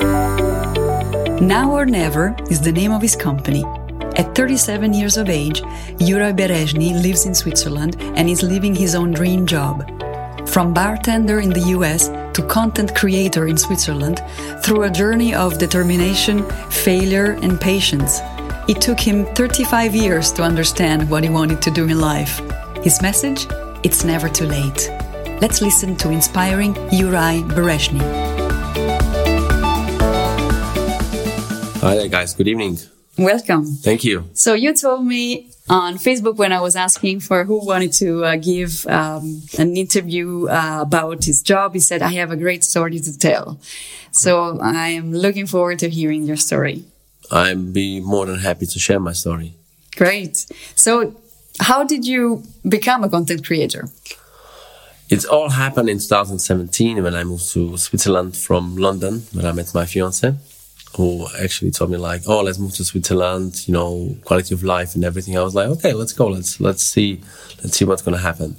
[0.00, 3.64] Now or Never is the name of his company.
[4.16, 5.62] At 37 years of age,
[5.98, 9.88] Yura Berezhny lives in Switzerland and is living his own dream job.
[10.48, 14.22] From bartender in the US to content creator in Switzerland,
[14.62, 18.20] through a journey of determination, failure, and patience,
[18.68, 22.40] it took him 35 years to understand what he wanted to do in life.
[22.82, 23.46] His message?
[23.82, 24.90] It's never too late.
[25.40, 28.35] Let's listen to inspiring Juraj Berezsny.
[31.86, 32.34] Hi there, guys.
[32.34, 32.78] Good evening.
[33.16, 33.64] Welcome.
[33.64, 34.28] Thank you.
[34.32, 38.34] So you told me on Facebook when I was asking for who wanted to uh,
[38.34, 42.98] give um, an interview uh, about his job, he said, I have a great story
[42.98, 43.60] to tell.
[44.10, 46.82] So I am looking forward to hearing your story.
[47.30, 49.54] I'm be more than happy to share my story.
[49.94, 50.44] Great.
[50.74, 51.14] So
[51.60, 53.88] how did you become a content creator?
[55.08, 59.72] It all happened in 2017 when I moved to Switzerland from London, where I met
[59.72, 60.34] my fiance
[60.96, 63.66] who actually told me like, "Oh, let's move to Switzerland.
[63.66, 66.26] You know, quality of life and everything." I was like, "Okay, let's go.
[66.28, 67.20] Let's let's see,
[67.62, 68.56] let's see what's gonna happen."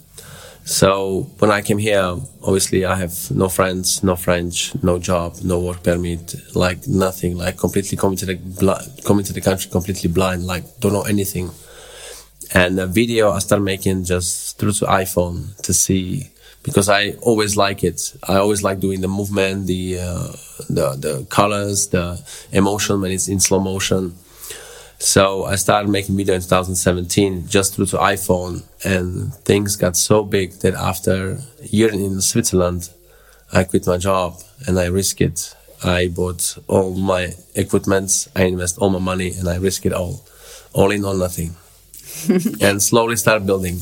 [0.67, 5.59] So when I came here, obviously I have no friends, no French, no job, no
[5.59, 8.35] work permit, like nothing, like completely coming to the
[9.05, 11.51] coming to the country completely blind, like don't know anything.
[12.53, 16.31] And a video I started making just through to iPhone to see
[16.63, 18.13] because I always like it.
[18.27, 20.27] I always like doing the movement, the uh,
[20.69, 24.15] the the colors, the emotion when it's in slow motion.
[24.99, 30.23] So I started making video in 2017 just through to iPhone, and things got so
[30.23, 32.89] big that after a year in Switzerland,
[33.53, 35.55] I quit my job and I risk it.
[35.83, 40.25] I bought all my equipment, I invest all my money, and I risk it all,
[40.73, 41.55] all in or nothing,
[42.61, 43.79] and slowly start building.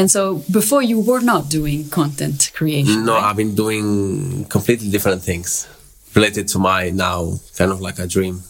[0.00, 3.04] And so before you were not doing content creation.
[3.04, 3.24] No, right?
[3.24, 5.68] I've been doing completely different things
[6.14, 8.42] related to my now kind of like a dream.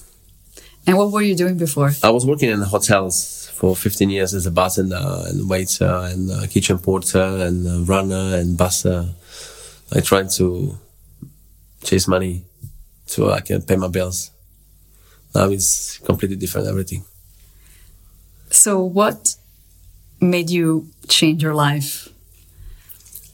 [0.87, 1.91] And what were you doing before?
[2.05, 6.79] I was working in hotels for 15 years as a bartender and waiter and kitchen
[6.79, 9.09] porter and runner and busser.
[9.93, 10.79] I tried to
[11.83, 12.45] chase money
[13.07, 14.31] so I can pay my bills.
[15.35, 17.03] Now it's completely different, everything.
[18.51, 19.35] So what
[20.21, 22.09] made you change your life?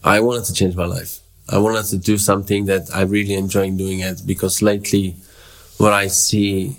[0.05, 1.21] I wanted to change my life.
[1.49, 5.17] I wanted to do something that I really enjoy doing it because lately
[5.79, 6.77] what I see,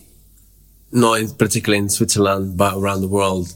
[0.92, 3.54] not particularly in Switzerland, but around the world,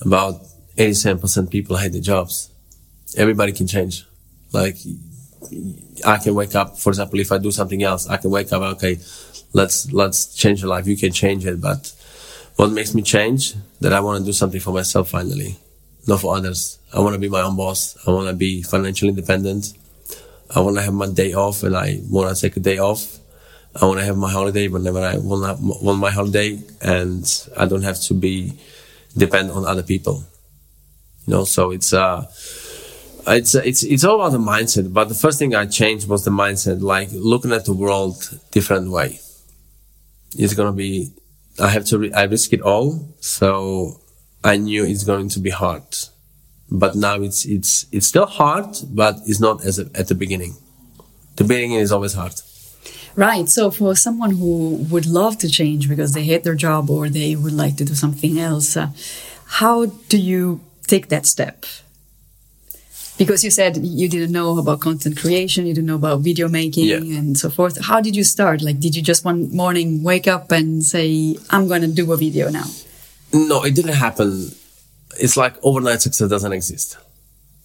[0.00, 0.42] about
[0.76, 2.50] 87% people hate their jobs.
[3.16, 4.04] Everybody can change.
[4.52, 4.76] Like,
[6.04, 8.62] I can wake up, for example, if I do something else, I can wake up,
[8.76, 8.98] okay,
[9.52, 10.86] let's, let's change your life.
[10.86, 11.60] You can change it.
[11.60, 11.92] But
[12.56, 15.56] what makes me change that I want to do something for myself finally
[16.06, 16.78] not for others.
[16.92, 17.96] I want to be my own boss.
[18.06, 19.72] I want to be financially independent.
[20.54, 23.18] I want to have my day off and I want to take a day off.
[23.80, 28.00] I want to have my holiday whenever I want, my holiday and I don't have
[28.02, 28.52] to be
[29.16, 30.24] dependent on other people.
[31.26, 32.30] You know, so it's, uh,
[33.26, 34.92] it's, it's, it's all about the mindset.
[34.92, 38.90] But the first thing I changed was the mindset, like looking at the world different
[38.90, 39.18] way.
[40.36, 41.10] It's going to be,
[41.58, 43.08] I have to, I risk it all.
[43.20, 44.00] So
[44.44, 45.82] I knew it's going to be hard,
[46.70, 50.54] but now it's it's it's still hard, but it's not as a, at the beginning.
[51.36, 52.34] The beginning is always hard.
[53.16, 53.48] Right.
[53.48, 57.36] So for someone who would love to change because they hate their job or they
[57.36, 58.88] would like to do something else, uh,
[59.60, 61.64] how do you take that step?
[63.16, 66.86] Because you said you didn't know about content creation, you didn't know about video making
[66.86, 66.96] yeah.
[66.96, 67.82] and so forth.
[67.84, 68.60] How did you start?
[68.60, 72.16] Like, did you just one morning wake up and say, I'm going to do a
[72.16, 72.64] video now?
[73.34, 74.52] No, it didn't happen.
[75.18, 76.96] It's like overnight success doesn't exist.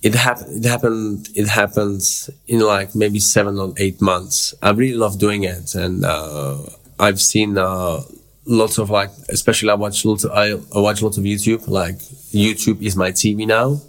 [0.02, 0.66] It happened.
[0.66, 1.30] It happened.
[1.36, 4.56] It happens in like maybe seven or eight months.
[4.64, 6.58] I really love doing it, and uh,
[7.00, 8.02] I've seen uh,
[8.46, 10.24] lots of like, especially I watch lots.
[10.24, 11.68] Of, I, watch lots of YouTube.
[11.68, 11.98] Like
[12.34, 13.80] YouTube is my TV now.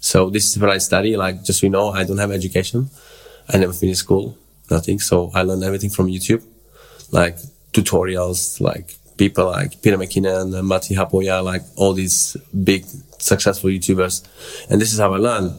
[0.00, 1.18] So this is where I study.
[1.18, 2.88] Like just so you know, I don't have education.
[3.52, 4.38] I never finished school,
[4.70, 5.00] nothing.
[5.00, 6.42] So I learned everything from YouTube,
[7.10, 7.36] like
[7.72, 12.38] tutorials, like people like Peter McKinnon, and Matti Haapoja, like all these
[12.70, 12.86] big
[13.18, 14.16] successful YouTubers.
[14.70, 15.50] And this is how I learned.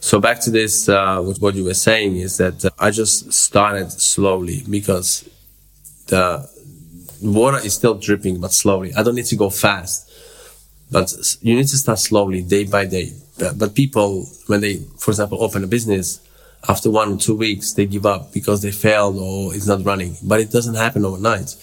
[0.00, 3.92] So back to this, uh, what you were saying is that uh, I just started
[3.92, 5.10] slowly because
[6.08, 6.24] the
[7.22, 8.90] water is still dripping, but slowly.
[8.98, 10.10] I don't need to go fast,
[10.90, 11.08] but
[11.40, 13.12] you need to start slowly, day by day.
[13.60, 16.20] But people, when they, for example, open a business,
[16.68, 20.16] after one or two weeks, they give up because they failed or it's not running.
[20.30, 21.54] But it doesn't happen overnight.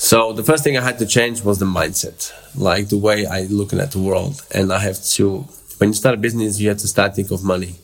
[0.00, 3.42] So the first thing I had to change was the mindset, like the way I
[3.42, 4.40] looking at the world.
[4.54, 5.40] And I have to,
[5.78, 7.74] when you start a business, you have to start think of money.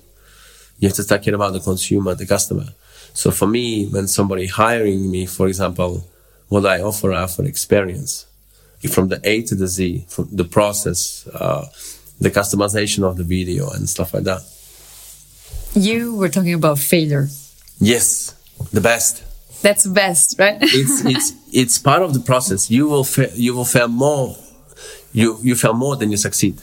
[0.78, 2.66] You have to start care about the consumer, the customer.
[3.14, 6.08] So for me, when somebody hiring me, for example,
[6.49, 8.26] what I offer, I offer experience
[8.88, 11.66] from the A to the Z, from the process, uh,
[12.20, 14.43] the customization of the video and stuff like that.
[15.75, 17.28] You were talking about failure.
[17.81, 18.37] Yes,
[18.72, 19.25] the best.
[19.62, 20.58] That's best, right?
[20.60, 22.70] it's it's it's part of the process.
[22.70, 24.36] You will fa- you will fail more.
[25.12, 26.60] You you fail more than you succeed,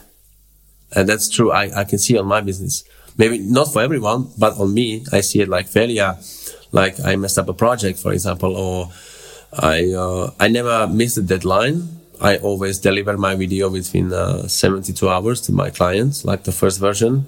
[0.96, 1.52] and that's true.
[1.52, 2.84] I I can see on my business.
[3.18, 6.18] Maybe not for everyone, but on me, I see it like failure.
[6.72, 8.92] Like I messed up a project, for example, or
[9.52, 15.10] I uh, I never missed a deadline I always deliver my video within uh, 72
[15.10, 17.26] hours to my clients, like the first version.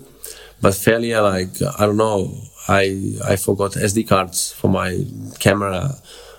[0.62, 1.50] But failure, like,
[1.80, 2.32] I don't know,
[2.68, 5.06] I, I forgot SD cards for my
[5.40, 5.96] camera.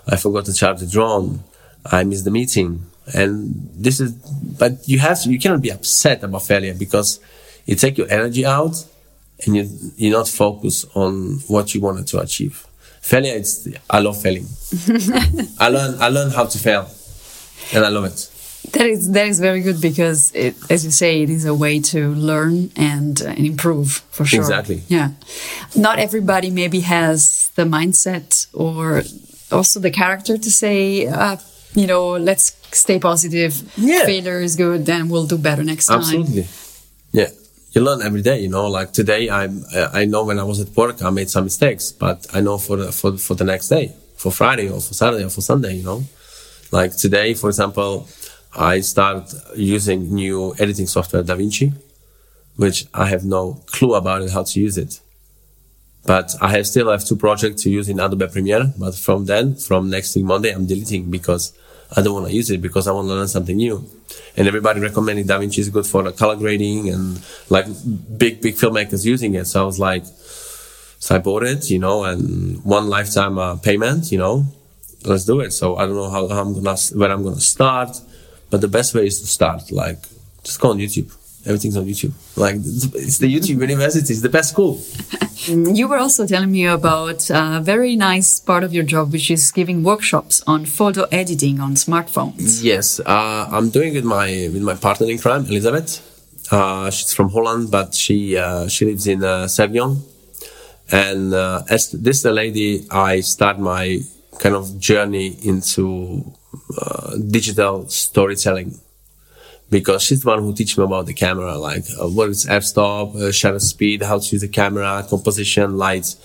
[0.06, 1.44] I forgot to charge the drone.
[1.84, 2.86] I missed the meeting.
[3.14, 7.20] And this is, but you have to, you cannot be upset about failure because
[7.66, 8.86] you take your energy out
[9.44, 12.66] and you, you not focus on what you wanted to achieve.
[13.02, 14.46] Failure, it's, I love failing.
[15.58, 16.88] I learn, I learn how to fail
[17.74, 18.30] and I love it.
[18.72, 21.80] That is that is very good because, it, as you say, it is a way
[21.80, 24.40] to learn and, uh, and improve for sure.
[24.40, 24.82] Exactly.
[24.88, 25.10] Yeah.
[25.76, 29.02] Not everybody maybe has the mindset or
[29.52, 31.36] also the character to say, uh,
[31.74, 33.52] you know, let's stay positive.
[33.76, 34.06] Yeah.
[34.06, 35.98] Failure is good, then we'll do better next time.
[35.98, 36.46] Absolutely.
[37.12, 37.28] Yeah.
[37.72, 38.68] You learn every day, you know.
[38.68, 39.64] Like today, I'm.
[40.00, 42.76] I know when I was at work, I made some mistakes, but I know for
[42.76, 45.82] the for for the next day, for Friday or for Saturday or for Sunday, you
[45.82, 46.04] know.
[46.70, 48.06] Like today, for example,
[48.56, 51.72] I started using new editing software, DaVinci,
[52.56, 55.00] which I have no clue about it, how to use it.
[56.06, 58.72] But I have still have two projects to use in Adobe Premiere.
[58.78, 61.52] But from then, from next week Monday, I'm deleting because
[61.96, 63.88] I don't want to use it because I want to learn something new.
[64.36, 67.66] And everybody recommended DaVinci is good for the color grading and like
[68.18, 69.46] big, big filmmakers using it.
[69.46, 70.04] So I was like,
[70.98, 74.46] so I bought it, you know, and one lifetime uh, payment, you know,
[75.04, 75.52] let's do it.
[75.52, 78.00] So I don't know how, how I'm gonna, where I'm gonna start
[78.54, 79.72] but the best way is to start.
[79.72, 79.98] Like,
[80.44, 81.10] just go on YouTube.
[81.44, 82.12] Everything's on YouTube.
[82.36, 84.12] Like, it's the YouTube University.
[84.12, 84.80] It's the best school.
[85.78, 89.50] you were also telling me about a very nice part of your job, which is
[89.50, 92.62] giving workshops on photo editing on smartphones.
[92.62, 95.90] Yes, uh, I'm doing it with my with my partner in crime, Elizabeth.
[96.52, 99.98] Uh, she's from Holland, but she uh, she lives in uh, Savion.
[100.92, 103.98] And uh, as this the lady, I start my
[104.38, 106.22] kind of journey into
[106.78, 108.78] uh, digital storytelling
[109.70, 113.14] because she's the one who teach me about the camera, like uh, what is f-stop,
[113.14, 116.16] uh, shutter speed, how to use the camera, composition, lights.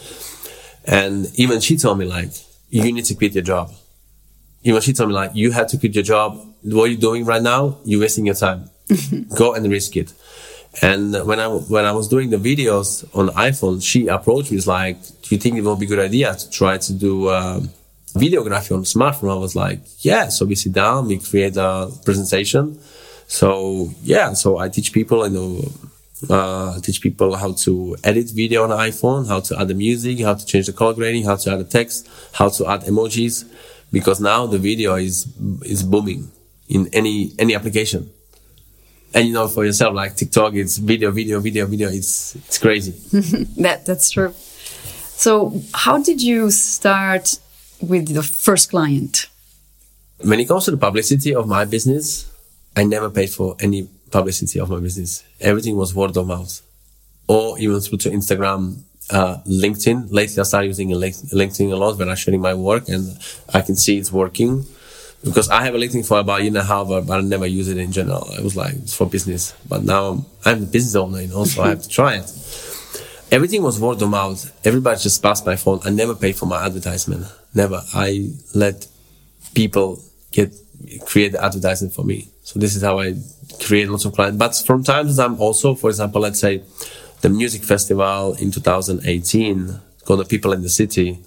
[0.85, 2.31] And even she told me like,
[2.69, 3.73] you need to quit your job.
[4.63, 6.39] Even she told me like, you have to quit your job.
[6.63, 8.69] What you're doing right now, you're wasting your time.
[9.35, 10.13] Go and risk it.
[10.81, 15.01] And when I, when I was doing the videos on iPhone, she approached me, like,
[15.23, 17.71] do you think it will be a good idea to try to do, um,
[18.13, 20.29] videography on smartphone, I was like, yeah.
[20.29, 22.79] So we sit down, we create a presentation.
[23.27, 25.71] So yeah, so I teach people, you know,
[26.29, 30.33] uh, teach people how to edit video on iPhone, how to add the music, how
[30.33, 33.45] to change the color grading, how to add the text, how to add emojis,
[33.91, 35.27] because now the video is
[35.63, 36.31] is booming
[36.67, 38.09] in any any application.
[39.13, 41.89] And you know, for yourself, like TikTok, it's video, video, video, video.
[41.89, 42.91] It's it's crazy.
[43.61, 44.33] that that's true.
[45.19, 47.39] So, how did you start
[47.81, 49.27] with the first client?
[50.21, 52.29] When it comes to the publicity of my business,
[52.75, 55.23] I never paid for any publicity of my business.
[55.39, 56.61] Everything was word of mouth
[57.27, 60.11] or even through to Instagram, uh, LinkedIn.
[60.11, 63.17] Lately, I started using LinkedIn a lot when I'm sharing my work and
[63.53, 64.65] I can see it's working
[65.23, 67.45] because I have a LinkedIn for about a year and a half, but I never
[67.45, 68.29] use it in general.
[68.37, 69.53] I was like, it's for business.
[69.67, 72.31] But now I'm the business owner, you know, so I have to try it.
[73.31, 74.51] Everything was word of mouth.
[74.65, 75.81] Everybody just passed my phone.
[75.85, 77.27] I never paid for my advertisement.
[77.53, 77.81] Never.
[77.93, 78.87] I let
[79.53, 79.99] people
[80.31, 80.53] get
[81.05, 82.27] create the advertising for me.
[82.43, 83.15] So this is how I
[83.63, 84.37] create lots of clients.
[84.37, 86.63] But from time to time also, for example, let's say
[87.21, 91.19] the music festival in 2018 called the People in the City.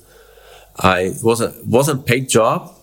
[0.79, 2.75] I wasn't wasn't paid job,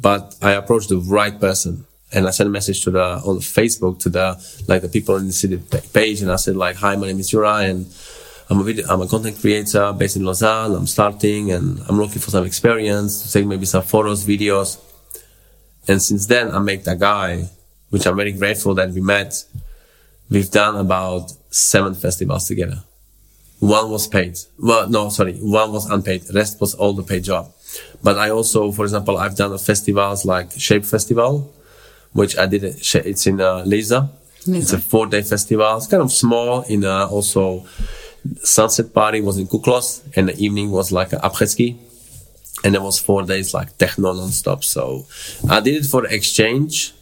[0.00, 3.98] but I approached the right person and I sent a message to the on Facebook
[4.00, 5.58] to the like the people in the city
[5.92, 7.86] page and I said like, hi, my name is Jura and
[8.50, 10.74] I'm a video, I'm a content creator based in Lausanne.
[10.74, 14.78] I'm starting and I'm looking for some experience to take maybe some photos, videos.
[15.86, 17.50] And since then, I met a guy,
[17.90, 19.44] which I'm very grateful that we met.
[20.30, 22.82] We've done about seven festivals together.
[23.60, 24.38] One was paid.
[24.58, 25.34] Well, no, sorry.
[25.34, 26.22] One was unpaid.
[26.22, 27.52] The rest was all the paid job.
[28.02, 31.52] But I also, for example, I've done festivals like Shape Festival,
[32.12, 32.64] which I did.
[32.64, 34.10] It's in uh, Lisa.
[34.46, 35.76] It's a four day festival.
[35.76, 37.66] It's kind of small in uh, also
[38.42, 41.78] sunset party was in Kuklos and the evening was like a après ski.
[42.64, 44.64] and it was four days like techno non-stop.
[44.64, 45.06] So
[45.48, 46.92] I did it for exchange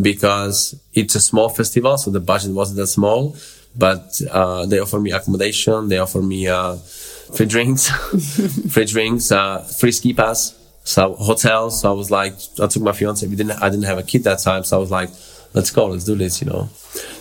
[0.00, 3.36] because it's a small festival, so the budget wasn't that small.
[3.76, 7.88] But uh, they offer me accommodation, they offer me uh, free drinks,
[8.70, 11.80] free drinks, uh, free ski pass, so hotels.
[11.80, 13.26] So I was like, I took my fiance.
[13.26, 15.08] We didn't, I didn't have a kid that time, so I was like,
[15.54, 16.68] let's go, let's do this, you know.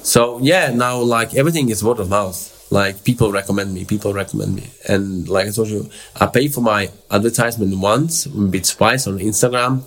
[0.03, 2.50] So yeah, now like everything is word of mouth.
[2.71, 6.61] Like people recommend me, people recommend me, and like I told you, I pay for
[6.61, 9.83] my advertisement once, maybe twice on Instagram.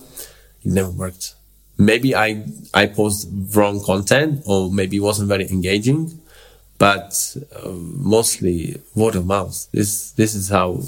[0.65, 1.35] It never worked.
[1.79, 6.21] Maybe I I post wrong content, or maybe it wasn't very engaging,
[6.77, 7.11] but
[7.57, 7.71] uh,
[8.15, 9.57] mostly word of mouth.
[9.73, 10.85] This this is how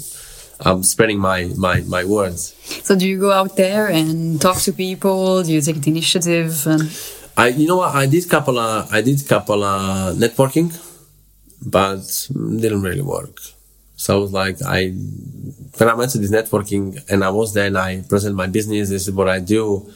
[0.59, 2.55] I'm spreading my, my, my words.
[2.83, 5.43] So do you go out there and talk to people?
[5.43, 6.65] Do you take the initiative?
[6.65, 6.89] And...
[7.37, 7.93] I, you know what?
[7.93, 10.73] I did couple of, I did couple of networking,
[11.65, 13.39] but didn't really work.
[13.95, 17.67] So I was like, I, when I went to this networking and I was there
[17.67, 19.91] and I present my business, this is what I do.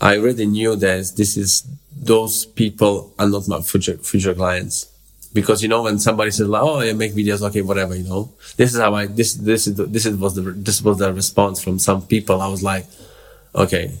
[0.00, 4.92] I already knew that this is, those people are not my future, future clients
[5.32, 8.32] because you know when somebody says like oh yeah make videos okay whatever you know
[8.56, 11.62] this is how i this this is this is was the this was the response
[11.62, 12.86] from some people i was like
[13.54, 13.92] okay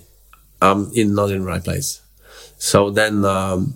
[0.62, 2.00] i'm in not in the right place
[2.58, 3.74] so then um,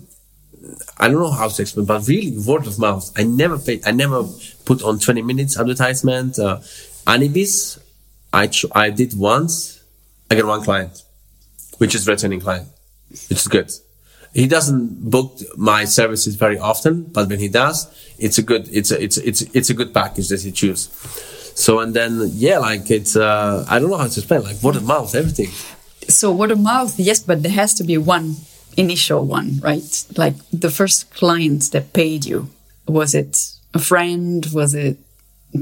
[0.97, 3.91] i don't know how to explain but really word of mouth i never paid i
[3.91, 4.23] never
[4.65, 6.57] put on 20 minutes advertisement uh,
[7.05, 7.79] anibis
[8.31, 9.81] i i did once
[10.31, 11.03] i got one client
[11.77, 12.67] which is returning client
[13.29, 13.71] which is good
[14.33, 18.89] he doesn't book my services very often, but when he does, it's a good, it's
[18.91, 20.89] a, it's, it's, it's a good package that he chooses.
[21.55, 24.75] So, and then, yeah, like it's, uh, I don't know how to explain, like word
[24.75, 25.49] of mouth, everything.
[26.09, 28.37] So word of mouth, yes, but there has to be one
[28.77, 30.05] initial one, right?
[30.17, 32.49] Like the first client that paid you,
[32.87, 34.45] was it a friend?
[34.53, 34.97] Was it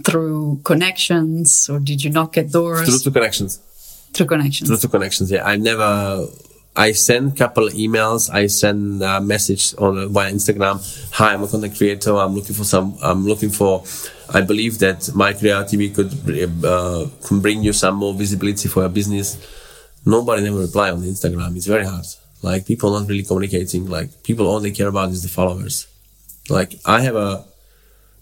[0.06, 2.88] through connections or did you knock at doors?
[2.88, 3.58] Through, through connections.
[4.14, 4.70] Through connections.
[4.70, 5.46] Through, through connections, yeah.
[5.46, 6.28] I never
[6.76, 8.30] I send couple emails.
[8.34, 10.80] I send a message on via Instagram.
[11.14, 12.16] Hi, I'm a content creator.
[12.16, 12.98] I'm looking for some.
[13.02, 13.84] I'm looking for.
[14.34, 16.12] I believe that my creativity could
[16.64, 19.38] uh, can bring you some more visibility for your business.
[20.06, 21.58] Nobody never reply on Instagram.
[21.58, 22.06] It's very hard.
[22.42, 23.90] Like people not really communicating.
[23.90, 25.88] Like people only care about is the followers.
[26.50, 27.46] Like I have a,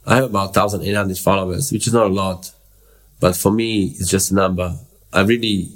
[0.05, 2.51] I have about 1,800 followers, which is not a lot,
[3.19, 4.75] but for me it's just a number.
[5.13, 5.69] I really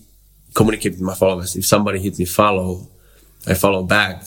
[0.53, 1.55] communicate with my followers.
[1.55, 2.87] If somebody hits me follow,
[3.47, 4.23] I follow back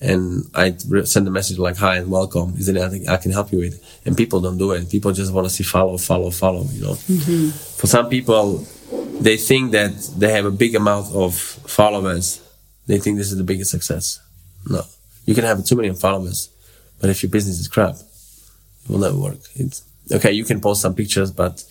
[0.00, 2.54] and I send a message like, hi and welcome.
[2.58, 3.82] Is there anything I can help you with?
[4.04, 4.90] And people don't do it.
[4.90, 6.92] People just want to see follow, follow, follow, you know.
[6.92, 7.50] Mm-hmm.
[7.50, 8.66] For some people,
[9.20, 12.40] they think that they have a big amount of followers.
[12.86, 14.20] They think this is the biggest success.
[14.68, 14.82] No.
[15.26, 16.50] You can have two million followers,
[17.00, 19.38] but if your business is crap, it will never work.
[19.54, 20.32] It's okay.
[20.32, 21.64] You can post some pictures, but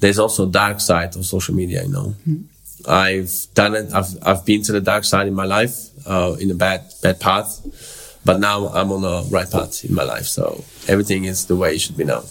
[0.00, 2.14] there's also a dark side of social media, you know.
[2.26, 2.42] Mm-hmm
[2.86, 3.92] I've done it.
[3.92, 7.18] I've I've been to the dark side in my life, uh, in a bad bad
[7.20, 10.26] path, but now I'm on the right path in my life.
[10.26, 12.24] So everything is the way it should be now.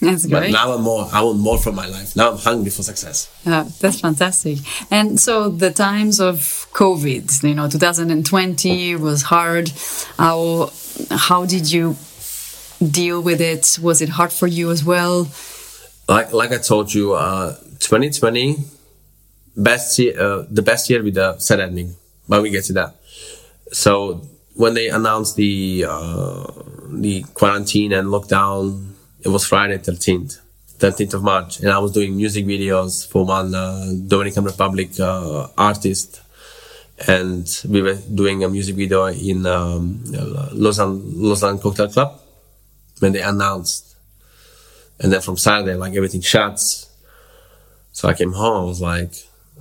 [0.00, 0.40] That's great.
[0.40, 1.08] But now I'm more.
[1.12, 2.16] I want more from my life.
[2.16, 3.30] Now I'm hungry for success.
[3.44, 4.58] Yeah, that's fantastic.
[4.90, 9.70] And so the times of COVID, you know, 2020 was hard.
[10.18, 10.72] How
[11.10, 11.96] how did you
[12.80, 13.78] deal with it?
[13.82, 15.28] Was it hard for you as well?
[16.08, 18.56] Like like I told you, uh, 2020
[19.56, 21.94] best year, uh, the best year with the sad ending,
[22.28, 22.94] but we get to that.
[23.72, 26.46] So when they announced the uh,
[26.88, 28.89] the quarantine and lockdown,
[29.22, 30.40] it was Friday 13th,
[30.78, 35.48] 13th of March, and I was doing music videos for one uh, Dominican Republic uh,
[35.56, 36.22] artist,
[37.06, 40.02] and we were doing a music video in um,
[40.52, 42.20] Lausanne Lausanne Cocktail Club
[43.00, 43.96] when they announced,
[44.98, 46.86] and then from Saturday like everything shuts.
[47.92, 48.62] So I came home.
[48.62, 49.12] I was like,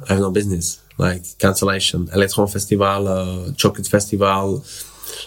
[0.10, 0.82] I have no business.
[0.98, 4.62] Like cancellation, Electron Festival, uh, Chocolate Festival,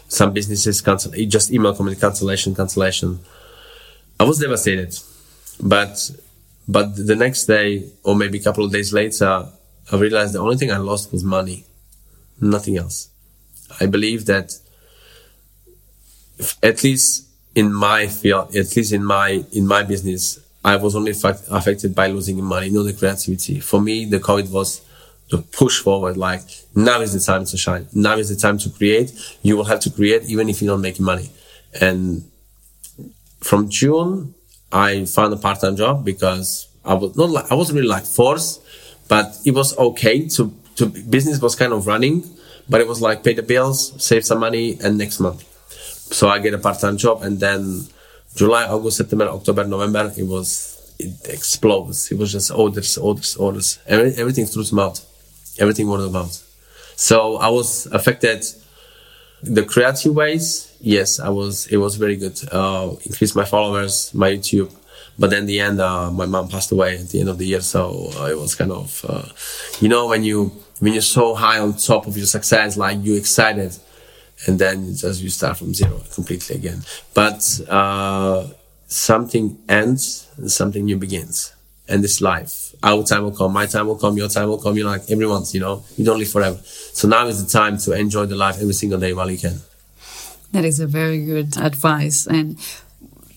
[0.08, 1.12] some businesses cancel.
[1.12, 3.20] Just email coming cancellation, cancellation.
[4.22, 4.96] I was devastated,
[5.60, 6.10] but
[6.68, 9.48] but the next day or maybe a couple of days later,
[9.90, 11.64] I realized the only thing I lost was money,
[12.40, 13.08] nothing else.
[13.80, 14.52] I believe that
[16.62, 17.26] at least
[17.56, 22.06] in my field, at least in my in my business, I was only affected by
[22.06, 23.58] losing money, not the creativity.
[23.58, 24.82] For me, the COVID was
[25.30, 26.16] to push forward.
[26.16, 27.88] Like now is the time to shine.
[27.92, 29.10] Now is the time to create.
[29.42, 31.30] You will have to create even if you don't make money.
[31.80, 32.30] And
[33.42, 34.34] from June,
[34.72, 38.62] I found a part-time job because I was not like, I wasn't really like forced,
[39.08, 42.24] but it was okay to, to business was kind of running,
[42.68, 45.44] but it was like pay the bills, save some money and next month.
[46.12, 47.86] So I get a part-time job and then
[48.34, 52.10] July, August, September, October, November, it was it explodes.
[52.12, 53.78] It was just orders, orders, orders.
[53.86, 55.04] Every, everything through the mouth.
[55.58, 56.38] Everything word of mouth.
[56.96, 58.44] So I was affected
[59.42, 60.71] the creative ways.
[60.84, 62.38] Yes, I was, it was very good.
[62.50, 64.74] Uh, increased my followers, my YouTube.
[65.16, 67.60] But then the end, uh, my mom passed away at the end of the year.
[67.60, 69.28] So uh, it was kind of, uh,
[69.80, 73.18] you know, when you, when you're so high on top of your success, like you're
[73.18, 73.78] excited
[74.46, 76.82] and then just you start from zero completely again.
[77.14, 78.48] But, uh,
[78.88, 81.54] something ends and something new begins.
[81.88, 84.76] And this life, our time will come, my time will come, your time will come.
[84.76, 86.58] You're like everyone's, you know, you don't live forever.
[86.64, 89.60] So now is the time to enjoy the life every single day while you can.
[90.52, 92.26] That is a very good advice.
[92.26, 92.58] And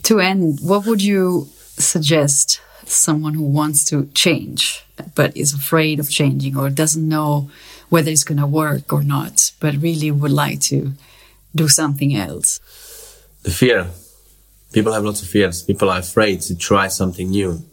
[0.03, 6.09] to end, what would you suggest someone who wants to change but is afraid of
[6.09, 7.49] changing or doesn't know
[7.89, 10.93] whether it's going to work or not, but really would like to
[11.53, 12.59] do something else?
[13.43, 13.87] The fear
[14.75, 15.63] people have lots of fears.
[15.63, 17.63] People are afraid to try something new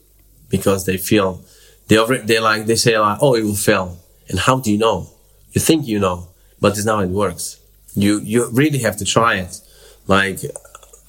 [0.48, 1.42] because they feel
[1.88, 3.98] they over, they like they say like, oh, it will fail.
[4.28, 5.10] And how do you know?
[5.52, 6.28] You think you know,
[6.60, 7.58] but it's not how it works.
[7.94, 9.60] You you really have to try it.
[10.06, 10.40] Like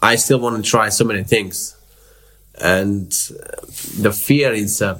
[0.02, 1.75] I still want to try so many things,
[2.60, 3.12] and
[4.00, 4.82] the fear is.
[4.82, 5.00] Uh,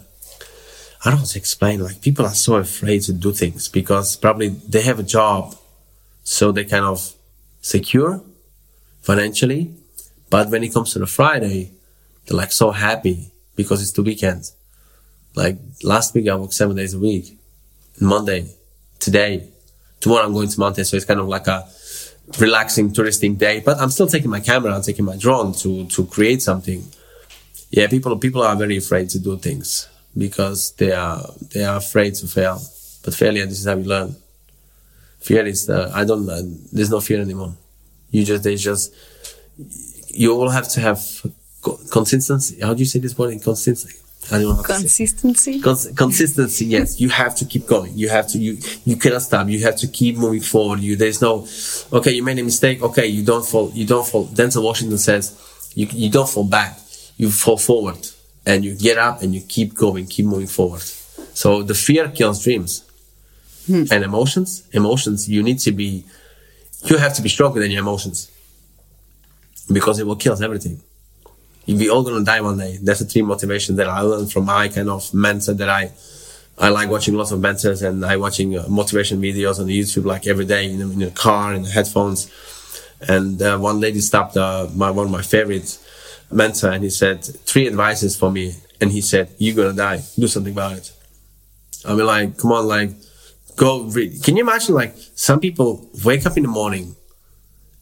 [1.06, 1.84] I don't know to explain.
[1.84, 5.56] Like people are so afraid to do things because probably they have a job,
[6.24, 7.14] so they kind of
[7.62, 8.22] secure
[9.02, 9.74] financially,
[10.30, 11.72] but when it comes to the Friday,
[12.26, 14.50] they're like so happy because it's the weekend.
[15.36, 17.38] Like last week, I worked seven days a week.
[18.00, 18.50] Monday,
[19.00, 19.50] today,
[20.04, 20.84] tomorrow I'm going to mountain.
[20.86, 21.66] So it's kind of like a
[22.40, 26.06] relaxing touristing day, but I'm still taking my camera, I'm taking my drone to, to
[26.06, 26.84] create something.
[27.72, 31.22] Yeah, people, people are very afraid to do things because they are,
[31.54, 32.62] they are afraid to fail.
[33.04, 34.16] But failure, this is how you learn.
[35.20, 36.26] Fear is the, I don't,
[36.72, 37.56] there's no fear anymore.
[38.12, 38.94] You just, there's just,
[40.10, 41.02] you all have to have
[41.92, 42.62] consistency.
[42.62, 43.34] How do you say this word?
[43.34, 43.98] In Consistency.
[44.32, 45.60] I don't know consistency.
[45.60, 46.66] Cons- consistency.
[46.66, 47.92] Yes, you have to keep going.
[47.96, 48.38] You have to.
[48.38, 49.48] You you cannot stop.
[49.50, 50.80] You have to keep moving forward.
[50.80, 51.48] You there's no.
[51.92, 52.82] Okay, you made a mistake.
[52.82, 53.72] Okay, you don't fall.
[53.72, 54.28] You don't fall.
[54.28, 56.80] Denzel Washington says, you you don't fall back.
[57.18, 58.08] You fall forward,
[58.46, 60.06] and you get up and you keep going.
[60.08, 60.82] Keep moving forward.
[61.34, 62.84] So the fear kills dreams,
[63.68, 63.84] hmm.
[63.92, 64.68] and emotions.
[64.72, 65.30] Emotions.
[65.30, 66.06] You need to be.
[66.86, 68.32] You have to be stronger than your emotions
[69.72, 70.82] because it will kill everything.
[71.68, 72.78] We all gonna die one day.
[72.82, 75.92] That's the three motivations that I learned from my kind of mentor that I,
[76.58, 80.06] I like watching lots of mentors and I watching uh, motivation videos on the YouTube
[80.06, 82.30] like every day in, in the car in the headphones.
[83.08, 85.78] And uh, one lady stopped uh, my one of my favorite
[86.32, 88.56] mentor and he said three advices for me.
[88.82, 90.04] And he said, "You're gonna die.
[90.20, 90.92] Do something about it."
[91.86, 92.92] I mean, like, come on, like,
[93.56, 94.24] go read.
[94.24, 96.96] Can you imagine, like, some people wake up in the morning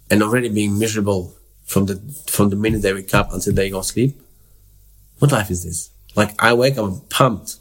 [0.10, 1.34] and already being miserable
[1.66, 1.96] from the
[2.28, 4.20] from the minute they wake up until they go sleep.
[5.20, 5.90] What life is this?
[6.16, 7.58] Like I wake up, pumped.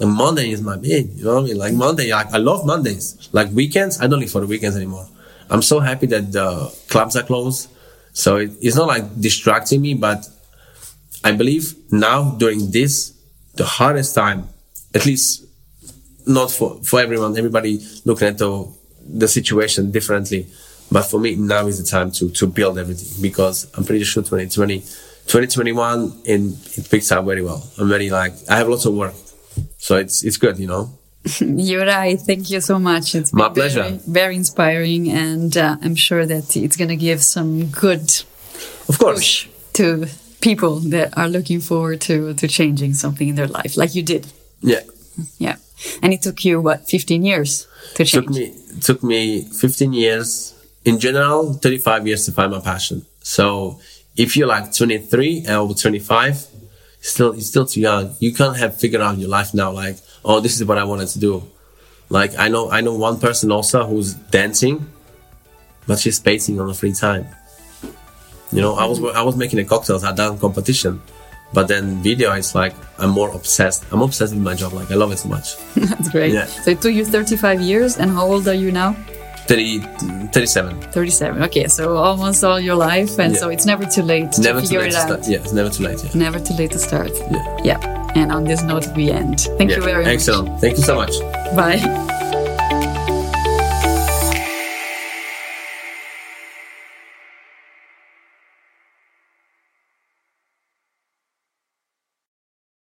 [0.00, 1.00] And Monday is my day.
[1.00, 1.58] You know what I mean?
[1.58, 3.28] Like Monday, like I love Mondays.
[3.32, 5.06] Like weekends, I don't live for the weekends anymore.
[5.50, 7.68] I'm so happy that the clubs are closed.
[8.12, 10.26] So it, it's not like distracting me, but
[11.22, 13.12] I believe now during this,
[13.54, 14.48] the hardest time,
[14.94, 15.44] at least
[16.26, 18.72] not for, for everyone, everybody looking at the,
[19.06, 20.46] the situation differently.
[20.90, 24.22] But for me, now is the time to, to build everything because I'm pretty sure
[24.22, 27.62] 2020, 2021, in, it picks up very well.
[27.78, 29.14] I'm very like, I have lots of work.
[29.78, 30.90] So it's, it's good, you know?
[31.24, 32.22] Juraj.
[32.22, 33.14] Thank you so much.
[33.14, 33.82] It's my pleasure.
[33.82, 38.10] Very, very inspiring, and uh, I'm sure that it's going to give some good,
[38.88, 40.06] of course, to
[40.40, 44.32] people that are looking forward to to changing something in their life, like you did.
[44.62, 44.80] Yeah,
[45.36, 45.56] yeah.
[46.02, 48.26] And it took you what 15 years to change.
[48.26, 53.04] Took me took me 15 years in general, 35 years to find my passion.
[53.22, 53.80] So
[54.16, 56.46] if you're like 23 or 25,
[57.00, 58.14] still, you're still too young.
[58.18, 59.70] You can't have figured out your life now.
[59.72, 61.42] Like, oh, this is what I wanted to do.
[62.08, 64.90] Like, I know, I know one person also who's dancing,
[65.86, 67.26] but she's spacing on the free time.
[68.52, 71.00] You know, I was, I was making the cocktails at that competition,
[71.52, 73.84] but then video is like, I'm more obsessed.
[73.92, 74.72] I'm obsessed with my job.
[74.72, 75.56] Like, I love it so much.
[75.76, 76.32] That's great.
[76.32, 76.46] Yeah.
[76.46, 78.96] So it took you 35 years and how old are you now?
[79.50, 79.80] 30,
[80.28, 80.80] 37.
[80.92, 81.42] 37.
[81.42, 83.40] Okay, so almost all your life, and yeah.
[83.40, 85.08] so it's never too late to never figure it out.
[85.08, 85.26] Start.
[85.26, 86.04] Yeah, it's never too late.
[86.04, 86.10] Yeah.
[86.14, 87.10] Never too late to start.
[87.32, 87.56] Yeah.
[87.64, 88.12] Yeah.
[88.14, 89.40] And on this note, we end.
[89.58, 89.78] Thank yeah.
[89.78, 90.50] you very Excellent.
[90.50, 90.54] much.
[90.54, 90.60] Excellent.
[90.60, 91.18] Thank you so much.
[91.56, 92.18] Bye.